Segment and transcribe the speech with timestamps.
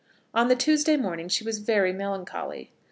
[0.33, 2.71] On the Tuesday morning she was very melancholy.